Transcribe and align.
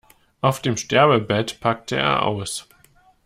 Auf 0.41 0.63
dem 0.63 0.77
Sterbebett 0.77 1.59
packte 1.59 1.95
er 1.97 2.23
aus. 2.23 2.67